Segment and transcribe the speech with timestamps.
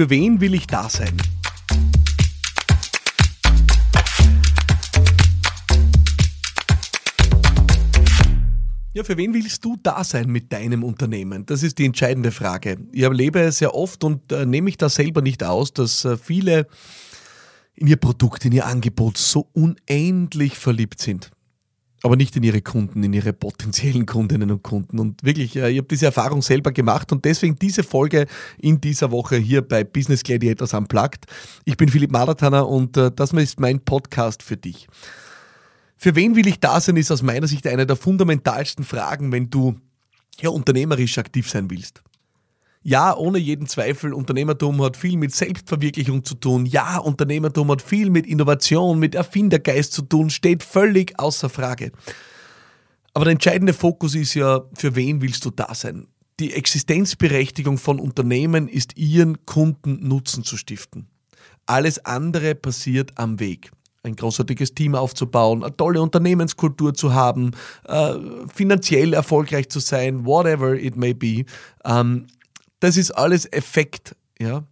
[0.00, 1.14] Für wen will ich da sein?
[8.94, 11.44] Ja, für wen willst du da sein mit deinem Unternehmen?
[11.44, 12.78] Das ist die entscheidende Frage.
[12.92, 16.66] Ich erlebe sehr oft und äh, nehme ich da selber nicht aus, dass äh, viele
[17.74, 21.30] in ihr Produkt, in ihr Angebot so unendlich verliebt sind
[22.02, 24.98] aber nicht in ihre Kunden, in ihre potenziellen Kundinnen und Kunden.
[24.98, 28.26] Und wirklich, äh, ich habe diese Erfahrung selber gemacht und deswegen diese Folge
[28.58, 31.26] in dieser Woche hier bei Business Gladiators Unplugged.
[31.64, 34.88] Ich bin Philipp Maratana und äh, das ist mein Podcast für dich.
[35.96, 39.50] Für wen will ich da sein, ist aus meiner Sicht eine der fundamentalsten Fragen, wenn
[39.50, 39.76] du
[40.40, 42.02] ja, unternehmerisch aktiv sein willst.
[42.82, 46.64] Ja, ohne jeden Zweifel, Unternehmertum hat viel mit Selbstverwirklichung zu tun.
[46.64, 51.92] Ja, Unternehmertum hat viel mit Innovation, mit Erfindergeist zu tun, steht völlig außer Frage.
[53.12, 56.06] Aber der entscheidende Fokus ist ja, für wen willst du da sein?
[56.38, 61.06] Die Existenzberechtigung von Unternehmen ist ihren Kunden Nutzen zu stiften.
[61.66, 63.72] Alles andere passiert am Weg
[64.02, 67.50] ein großartiges Team aufzubauen, eine tolle Unternehmenskultur zu haben,
[67.86, 68.14] äh,
[68.52, 71.44] finanziell erfolgreich zu sein, whatever it may be.
[71.84, 72.26] Ähm,
[72.80, 74.64] das ist alles Effekt, ja.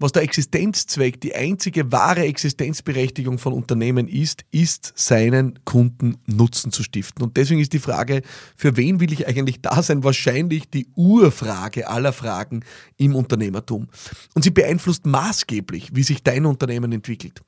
[0.00, 6.84] Was der Existenzzweck, die einzige wahre Existenzberechtigung von Unternehmen ist, ist seinen Kunden Nutzen zu
[6.84, 7.24] stiften.
[7.24, 8.22] Und deswegen ist die Frage,
[8.54, 12.64] für wen will ich eigentlich da sein, wahrscheinlich die Urfrage aller Fragen
[12.96, 13.88] im Unternehmertum.
[14.34, 17.42] Und sie beeinflusst maßgeblich, wie sich dein Unternehmen entwickelt.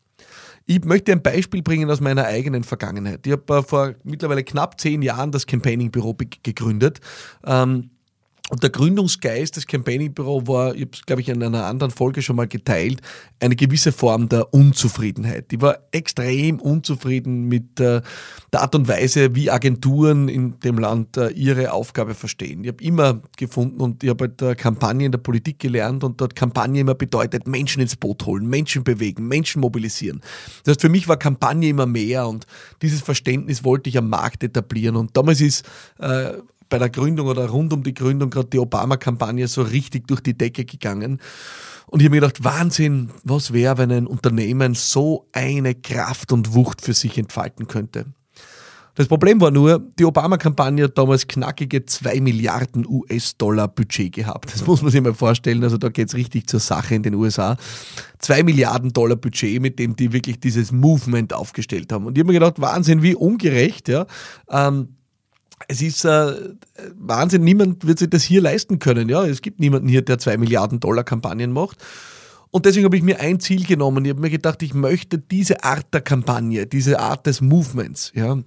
[0.66, 3.26] Ich möchte ein Beispiel bringen aus meiner eigenen Vergangenheit.
[3.26, 7.00] Ich habe äh, vor mittlerweile knapp zehn Jahren das Campaigning-Büro gegründet.
[7.44, 7.90] Ähm,
[8.50, 11.92] und der Gründungsgeist des Campaigning Büro war, ich habe es, glaube ich, in einer anderen
[11.92, 13.00] Folge schon mal geteilt,
[13.38, 15.52] eine gewisse Form der Unzufriedenheit.
[15.52, 18.02] Ich war extrem unzufrieden mit äh,
[18.52, 22.64] der Art und Weise, wie Agenturen in dem Land äh, ihre Aufgabe verstehen.
[22.64, 26.20] Ich habe immer gefunden und ich habe halt äh, Kampagne in der Politik gelernt und
[26.20, 30.22] dort Kampagne immer bedeutet, Menschen ins Boot holen, Menschen bewegen, Menschen mobilisieren.
[30.64, 32.48] Das heißt, für mich war Kampagne immer mehr und
[32.82, 34.96] dieses Verständnis wollte ich am Markt etablieren.
[34.96, 35.64] Und damals ist
[36.00, 36.32] äh,
[36.70, 40.38] bei der Gründung oder rund um die Gründung gerade die Obama-Kampagne so richtig durch die
[40.38, 41.20] Decke gegangen.
[41.86, 46.54] Und ich habe mir gedacht, Wahnsinn, was wäre, wenn ein Unternehmen so eine Kraft und
[46.54, 48.06] Wucht für sich entfalten könnte.
[48.94, 54.52] Das Problem war nur, die Obama-Kampagne hat damals knackige 2 Milliarden US-Dollar Budget gehabt.
[54.52, 55.62] Das muss man sich mal vorstellen.
[55.64, 57.56] Also da geht es richtig zur Sache in den USA.
[58.18, 62.06] 2 Milliarden Dollar Budget, mit dem die wirklich dieses Movement aufgestellt haben.
[62.06, 63.88] Und ich habe mir gedacht, Wahnsinn, wie ungerecht.
[63.88, 64.06] Ja.
[64.50, 64.96] Ähm,
[65.68, 66.54] es ist äh,
[66.98, 69.08] Wahnsinn, niemand wird sich das hier leisten können.
[69.08, 71.78] Ja, es gibt niemanden hier, der zwei Milliarden Dollar Kampagnen macht.
[72.50, 74.04] Und deswegen habe ich mir ein Ziel genommen.
[74.04, 78.38] Ich habe mir gedacht, ich möchte diese Art der Kampagne, diese Art des Movements, ja,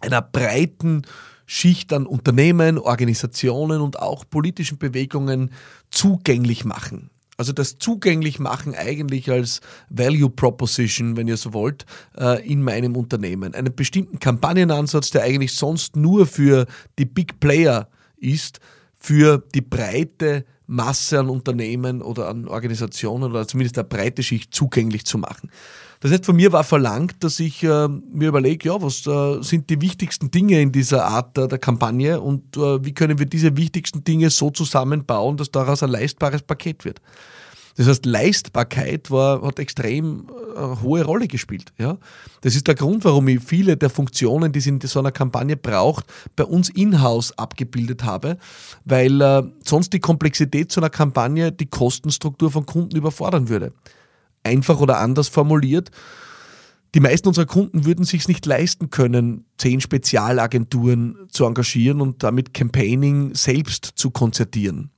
[0.00, 1.02] einer breiten
[1.44, 5.50] Schicht an Unternehmen, Organisationen und auch politischen Bewegungen
[5.90, 7.10] zugänglich machen.
[7.36, 9.60] Also das zugänglich machen eigentlich als
[9.90, 11.84] Value Proposition, wenn ihr so wollt,
[12.16, 13.54] äh, in meinem Unternehmen.
[13.54, 16.66] Einen bestimmten Kampagnenansatz, der eigentlich sonst nur für
[16.98, 18.60] die Big Player ist,
[18.94, 25.04] für die breite Masse an Unternehmen oder an Organisationen oder zumindest eine breite Schicht zugänglich
[25.04, 25.50] zu machen.
[26.00, 29.70] Das heißt, von mir war verlangt, dass ich äh, mir überlege, ja, was äh, sind
[29.70, 33.56] die wichtigsten Dinge in dieser Art äh, der Kampagne und äh, wie können wir diese
[33.56, 37.00] wichtigsten Dinge so zusammenbauen, dass daraus ein leistbares Paket wird.
[37.76, 41.72] Das heißt, Leistbarkeit war, hat extrem äh, hohe Rolle gespielt.
[41.78, 41.98] Ja?
[42.40, 45.56] Das ist der Grund, warum ich viele der Funktionen, die es in so einer Kampagne
[45.56, 46.06] braucht,
[46.36, 48.38] bei uns in-house abgebildet habe,
[48.84, 53.72] weil äh, sonst die Komplexität so einer Kampagne die Kostenstruktur von Kunden überfordern würde.
[54.46, 55.90] Einfach oder anders formuliert,
[56.94, 62.54] die meisten unserer Kunden würden sich nicht leisten können, zehn Spezialagenturen zu engagieren und damit
[62.54, 64.90] Campaigning selbst zu konzertieren.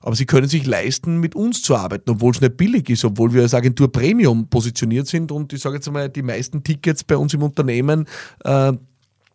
[0.00, 3.32] Aber sie können sich leisten, mit uns zu arbeiten, obwohl es nicht billig ist, obwohl
[3.32, 7.16] wir als Agentur Premium positioniert sind und ich sage jetzt mal, die meisten Tickets bei
[7.16, 8.06] uns im Unternehmen
[8.44, 8.72] äh,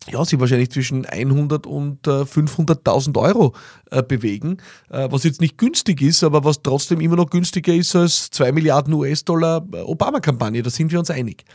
[0.10, 3.54] ja, sie wahrscheinlich zwischen 100 und äh, 500.000 Euro
[3.92, 4.58] äh, bewegen,
[4.90, 8.52] äh, was jetzt nicht günstig ist, aber was trotzdem immer noch günstiger ist als 2
[8.52, 11.46] Milliarden US-Dollar äh, Obama-Kampagne, da sind wir uns einig.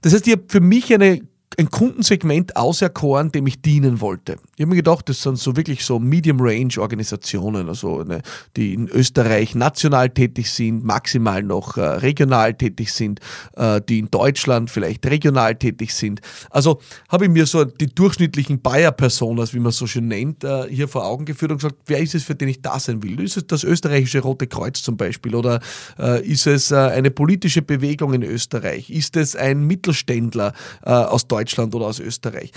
[0.00, 1.20] Das heißt, ich habe für mich eine
[1.58, 4.38] ein Kundensegment auserkoren, dem ich dienen wollte.
[4.54, 8.22] Ich habe mir gedacht, das sind so wirklich so Medium-Range-Organisationen, also eine,
[8.56, 13.20] die in Österreich national tätig sind, maximal noch äh, regional tätig sind,
[13.56, 16.20] äh, die in Deutschland vielleicht regional tätig sind.
[16.50, 20.86] Also habe ich mir so die durchschnittlichen Bayer-Personas, wie man so schön nennt, äh, hier
[20.86, 23.20] vor Augen geführt und gesagt, wer ist es, für den ich da sein will?
[23.20, 25.60] Ist es das österreichische Rote Kreuz zum Beispiel oder
[25.98, 28.88] äh, ist es äh, eine politische Bewegung in Österreich?
[28.88, 30.52] Ist es ein Mittelständler
[30.84, 31.39] äh, aus Deutschland
[31.74, 32.52] oder aus Österreich?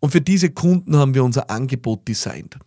[0.00, 2.58] Und für diese Kunden haben wir unser Angebot designt.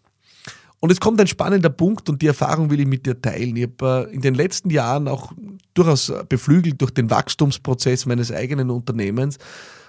[0.81, 3.56] Und jetzt kommt ein spannender Punkt und die Erfahrung will ich mit dir teilen.
[3.56, 5.31] Ich habe äh, in den letzten Jahren auch
[5.75, 9.38] durchaus beflügelt durch den Wachstumsprozess meines eigenen Unternehmens,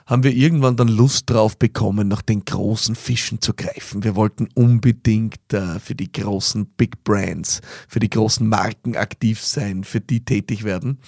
[0.05, 4.05] haben wir irgendwann dann Lust drauf bekommen, nach den großen Fischen zu greifen.
[4.05, 9.85] Wir wollten unbedingt äh, für die großen Big Brands, für die großen Marken aktiv sein,
[9.85, 10.99] für die tätig werden.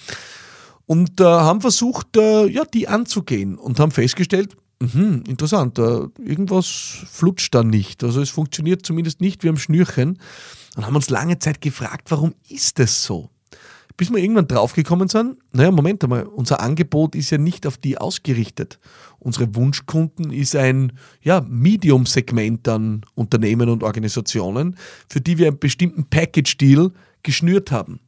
[0.85, 5.77] Und äh, haben versucht, äh, ja, die anzugehen und haben festgestellt, Mhm, interessant.
[5.77, 8.03] Irgendwas flutscht da nicht.
[8.03, 10.19] Also es funktioniert zumindest nicht wie am Schnürchen.
[10.75, 13.29] Und haben uns lange Zeit gefragt, warum ist das so?
[13.97, 17.97] Bis wir irgendwann draufgekommen sind, naja, Moment einmal, unser Angebot ist ja nicht auf die
[17.97, 18.77] ausgerichtet.
[19.19, 20.91] Unsere Wunschkunden ist ein
[21.21, 24.75] ja, Medium-Segment an Unternehmen und Organisationen,
[25.07, 26.91] für die wir einen bestimmten Package-Deal
[27.23, 28.01] geschnürt haben.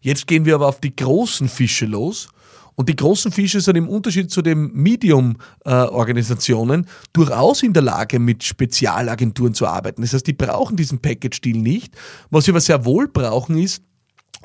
[0.00, 2.28] Jetzt gehen wir aber auf die großen Fische los
[2.76, 8.44] und die großen Fische sind im Unterschied zu den Medium-Organisationen durchaus in der Lage, mit
[8.44, 10.02] Spezialagenturen zu arbeiten.
[10.02, 11.94] Das heißt, die brauchen diesen Package-Deal nicht.
[12.30, 13.82] Was sie aber sehr wohl brauchen, ist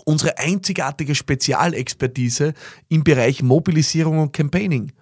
[0.06, 2.54] unsere einzigartige Spezialexpertise
[2.88, 4.94] im Bereich Mobilisierung und Campaigning.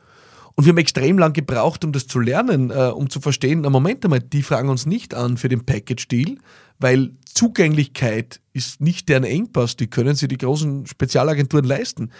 [0.55, 3.69] Und wir haben extrem lang gebraucht, um das zu lernen, äh, um zu verstehen, na
[3.69, 6.37] Moment einmal, die fragen uns nicht an für den Package-Deal,
[6.79, 12.11] weil Zugänglichkeit ist nicht deren Engpass, die können sich die großen Spezialagenturen leisten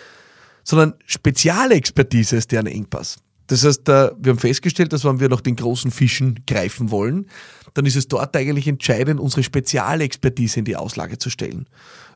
[0.69, 3.17] sondern Spezialexpertise ist deren Engpass.
[3.47, 7.25] Das heißt, wir haben festgestellt, dass wenn wir nach den großen Fischen greifen wollen,
[7.73, 11.65] dann ist es dort eigentlich entscheidend, unsere Spezialexpertise in die Auslage zu stellen.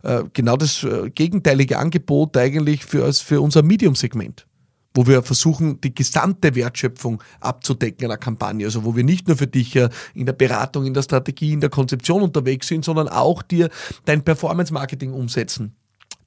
[0.03, 4.45] Äh, genau das äh, gegenteilige Angebot eigentlich für, für unser Medium-Segment
[4.93, 8.65] wo wir versuchen, die gesamte Wertschöpfung abzudecken in einer Kampagne.
[8.65, 11.69] Also wo wir nicht nur für dich in der Beratung, in der Strategie, in der
[11.69, 13.69] Konzeption unterwegs sind, sondern auch dir
[14.05, 15.75] dein Performance-Marketing umsetzen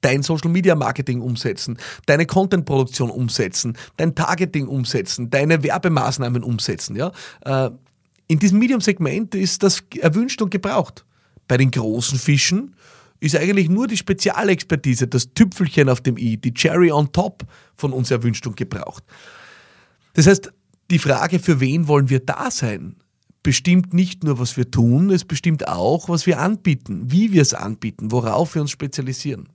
[0.01, 6.95] dein Social Media Marketing umsetzen, deine Content Produktion umsetzen, dein Targeting umsetzen, deine Werbemaßnahmen umsetzen.
[6.95, 7.11] Ja?
[7.43, 7.71] Äh,
[8.27, 11.05] in diesem Medium-Segment ist das erwünscht und gebraucht.
[11.47, 12.75] Bei den großen Fischen
[13.19, 17.43] ist eigentlich nur die Spezialexpertise, das Tüpfelchen auf dem i, die Cherry on top
[17.75, 19.03] von uns erwünscht und gebraucht.
[20.13, 20.51] Das heißt,
[20.89, 22.95] die Frage, für wen wollen wir da sein,
[23.43, 27.53] bestimmt nicht nur, was wir tun, es bestimmt auch, was wir anbieten, wie wir es
[27.53, 29.49] anbieten, worauf wir uns spezialisieren.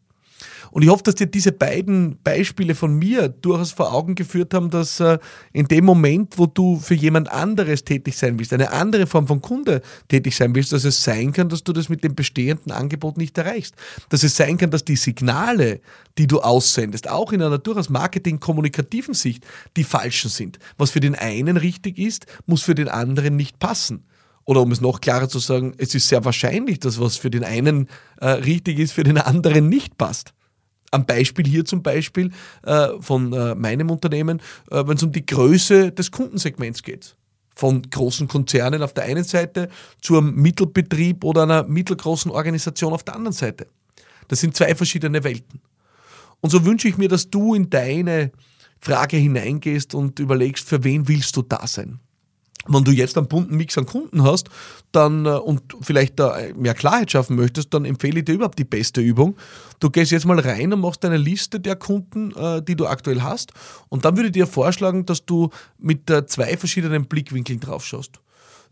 [0.72, 4.70] Und ich hoffe, dass dir diese beiden Beispiele von mir durchaus vor Augen geführt haben,
[4.70, 5.18] dass äh,
[5.52, 9.42] in dem Moment, wo du für jemand anderes tätig sein willst, eine andere Form von
[9.42, 13.18] Kunde tätig sein willst, dass es sein kann, dass du das mit dem bestehenden Angebot
[13.18, 13.74] nicht erreichst.
[14.08, 15.80] Dass es sein kann, dass die Signale,
[16.16, 19.46] die du aussendest, auch in einer durchaus marketing-kommunikativen Sicht,
[19.76, 20.58] die falschen sind.
[20.78, 24.04] Was für den einen richtig ist, muss für den anderen nicht passen.
[24.44, 27.44] Oder um es noch klarer zu sagen, es ist sehr wahrscheinlich, dass was für den
[27.44, 27.88] einen
[28.20, 30.32] äh, richtig ist, für den anderen nicht passt.
[30.92, 32.30] Am Beispiel hier zum Beispiel
[32.62, 34.40] äh, von äh, meinem Unternehmen,
[34.70, 37.16] äh, wenn es um die Größe des Kundensegments geht.
[37.54, 39.68] Von großen Konzernen auf der einen Seite
[40.00, 43.66] zu einem Mittelbetrieb oder einer mittelgroßen Organisation auf der anderen Seite.
[44.28, 45.60] Das sind zwei verschiedene Welten.
[46.40, 48.30] Und so wünsche ich mir, dass du in deine
[48.80, 52.00] Frage hineingehst und überlegst, für wen willst du da sein?
[52.68, 54.48] Wenn du jetzt einen bunten Mix an Kunden hast
[54.92, 58.64] dann, äh, und vielleicht da mehr Klarheit schaffen möchtest, dann empfehle ich dir überhaupt die
[58.64, 59.36] beste Übung.
[59.80, 63.22] Du gehst jetzt mal rein und machst eine Liste der Kunden, äh, die du aktuell
[63.22, 63.52] hast.
[63.88, 68.20] Und dann würde ich dir vorschlagen, dass du mit zwei verschiedenen Blickwinkeln drauf schaust.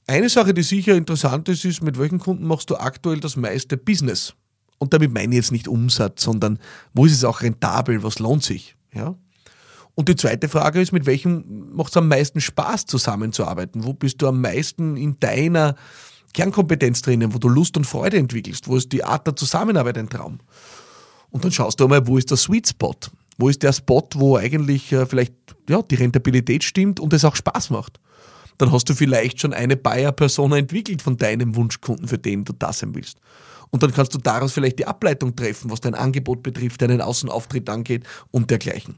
[0.07, 3.77] Eine Sache, die sicher interessant ist, ist, mit welchen Kunden machst du aktuell das meiste
[3.77, 4.35] Business?
[4.79, 6.59] Und damit meine ich jetzt nicht Umsatz, sondern
[6.95, 8.77] wo ist es auch rentabel, was lohnt sich?
[8.95, 9.15] Ja?
[9.95, 13.85] Und die zweite Frage ist, mit welchem macht es am meisten Spaß zusammenzuarbeiten?
[13.85, 15.75] Wo bist du am meisten in deiner
[16.33, 18.69] Kernkompetenz drinnen, wo du Lust und Freude entwickelst?
[18.69, 20.39] Wo ist die Art der Zusammenarbeit ein Traum?
[21.31, 22.97] Und dann schaust du einmal, wo ist der Sweet Spot?
[23.39, 25.35] Wo ist der Spot, wo eigentlich äh, vielleicht
[25.69, 28.01] ja, die Rentabilität stimmt und es auch Spaß macht?
[28.59, 32.73] Dann hast du vielleicht schon eine Buyer-Persona entwickelt von deinem Wunschkunden, für den du da
[32.73, 33.19] sein willst.
[33.71, 37.71] Und dann kannst du daraus vielleicht die Ableitung treffen, was dein Angebot betrifft, deinen Außenauftritt
[37.71, 38.97] angeht und dergleichen.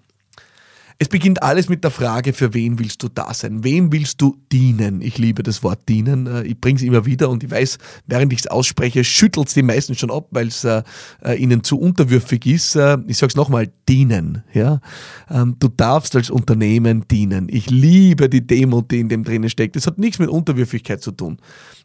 [1.03, 3.65] Es beginnt alles mit der Frage, für wen willst du da sein?
[3.65, 5.01] Wem willst du dienen?
[5.03, 6.29] Ich liebe das Wort dienen.
[6.29, 9.55] Äh, ich bringe es immer wieder und ich weiß, während ich es ausspreche, schüttelt es
[9.55, 10.85] die meisten schon ab, weil es äh,
[11.25, 12.77] äh, ihnen zu unterwürfig ist.
[12.77, 14.45] Äh, ich sage es nochmal, dienen.
[14.55, 14.81] Ja?
[15.29, 17.49] Ähm, du darfst als Unternehmen dienen.
[17.51, 19.75] Ich liebe die Demo, die in dem drinnen steckt.
[19.75, 21.39] Das hat nichts mit Unterwürfigkeit zu tun.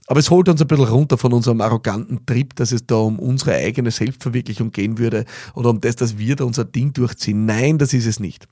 [0.06, 3.18] Aber es holt uns ein bisschen runter von unserem arroganten Trip, dass es da um
[3.18, 7.46] unsere eigene Selbstverwirklichung gehen würde oder um das, dass wir da unser Ding durchziehen.
[7.46, 8.48] Nein, das ist es nicht.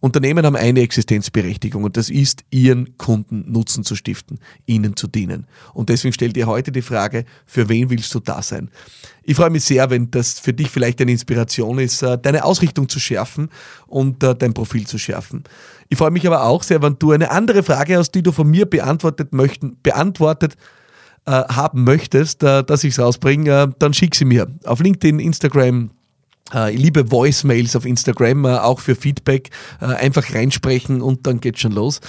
[0.00, 5.46] Unternehmen haben eine Existenzberechtigung und das ist, ihren Kunden Nutzen zu stiften, ihnen zu dienen.
[5.72, 8.70] Und deswegen stell dir heute die Frage, für wen willst du da sein?
[9.22, 12.88] Ich freue mich sehr, wenn das für dich vielleicht eine Inspiration ist, äh, deine Ausrichtung
[12.88, 13.48] zu schärfen
[13.86, 15.44] und äh, dein Profil zu schärfen.
[15.88, 18.50] Ich freue mich aber auch sehr, wenn du eine andere Frage hast, die du von
[18.50, 20.56] mir beantwortet möchten, beantwortet
[21.24, 24.48] äh, haben möchtest, dass ich es rausbringe, dann schick sie mir.
[24.64, 25.90] Auf LinkedIn, Instagram,
[26.52, 29.50] ich liebe Voicemails auf Instagram, äh, auch für Feedback.
[29.80, 32.00] Äh, einfach reinsprechen und dann geht's schon los.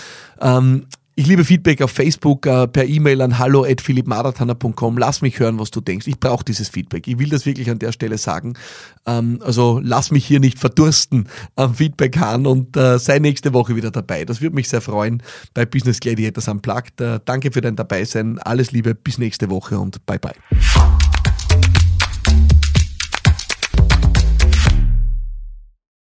[0.42, 0.86] Ähm,
[1.18, 4.98] ich liebe Feedback auf Facebook, per E-Mail an hallo.philippmarathoner.com.
[4.98, 6.08] Lass mich hören, was du denkst.
[6.08, 7.08] Ich brauche dieses Feedback.
[7.08, 8.56] Ich will das wirklich an der Stelle sagen.
[9.06, 13.92] Ähm, also lass mich hier nicht verdursten am Feedback an und sei nächste Woche wieder
[13.92, 14.26] dabei.
[14.26, 15.24] Das würde mich sehr freuen
[15.54, 17.02] bei Business Gladiators Unplugged.
[17.24, 18.38] Danke für dein Dabeisein.
[18.40, 20.36] Alles Liebe, bis nächste Woche und bye bye.